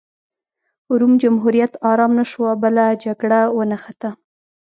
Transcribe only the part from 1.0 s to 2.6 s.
جمهوریت ارام نه شو او